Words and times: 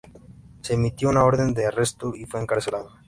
Se 0.61 0.73
emitió 0.73 1.09
una 1.09 1.23
orden 1.25 1.53
de 1.53 1.67
arresto 1.67 2.15
y 2.15 2.25
fue 2.25 2.41
encarcelado. 2.41 2.89